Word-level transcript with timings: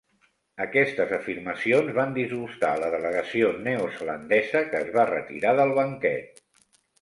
Aquestes 0.63 1.11
afirmacions 1.17 1.91
van 1.97 2.15
disgustar 2.15 2.71
a 2.77 2.79
la 2.85 2.89
delegació 2.95 3.51
neozelandesa 3.67 4.65
que 4.73 4.83
es 4.87 4.91
va 4.97 5.05
retirar 5.13 5.55
del 5.61 5.77
banquet. 5.83 6.43